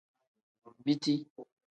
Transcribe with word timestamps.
Biti. 0.85 1.13